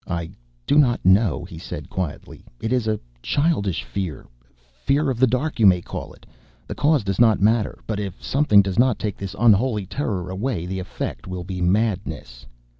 "I 0.09 0.31
do 0.65 0.79
not 0.79 1.05
know," 1.05 1.45
he 1.45 1.59
said 1.59 1.87
quietly. 1.91 2.43
"It 2.59 2.73
is 2.73 2.87
a 2.87 2.99
childish 3.21 3.83
fear 3.83 4.25
fear 4.83 5.11
of 5.11 5.19
the 5.19 5.27
dark, 5.27 5.59
you 5.59 5.67
may 5.67 5.79
call 5.79 6.11
it. 6.13 6.25
The 6.65 6.73
cause 6.73 7.03
does 7.03 7.19
not 7.19 7.39
matter; 7.39 7.77
but 7.85 7.99
if 7.99 8.15
something 8.19 8.63
does 8.63 8.79
not 8.79 8.97
take 8.97 9.15
this 9.17 9.35
unholy 9.37 9.85
terror 9.85 10.31
away, 10.31 10.65
the 10.65 10.79
effect 10.79 11.27
will 11.27 11.43
be 11.43 11.61
madness." 11.61 12.47